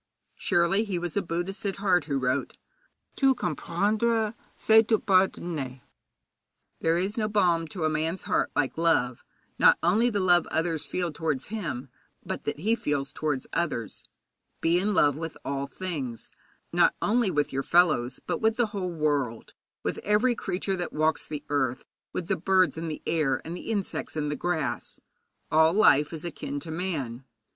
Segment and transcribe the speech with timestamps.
[0.33, 2.57] Surely he was a Buddhist at heart who wrote:
[3.15, 5.81] 'Tout comprendre, c'est tout pardonner.'
[6.79, 9.23] There is no balm to a man's heart like love,
[9.59, 11.87] not only the love others feel towards him,
[12.25, 14.03] but that he feels towards others.
[14.59, 16.31] Be in love with all things,
[16.73, 21.27] not only with your fellows, but with the whole world, with every creature that walks
[21.27, 24.99] the earth, with the birds in the air, with the insects in the grass.
[25.51, 27.23] All life is akin to man.